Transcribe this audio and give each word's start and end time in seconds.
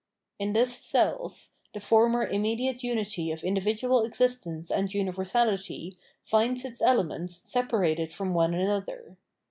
In 0.39 0.53
this 0.53 0.75
self, 0.75 1.51
the 1.75 1.79
former 1.79 2.25
immediate 2.25 2.81
unity 2.81 3.29
of 3.31 3.43
individual 3.43 4.03
exist 4.03 4.47
ence 4.47 4.71
and 4.71 4.91
universality 4.91 5.95
finds 6.23 6.65
its 6.65 6.81
elements 6.81 7.43
separated 7.45 8.11
from 8.11 8.33
one 8.33 8.55
another. 8.55 9.17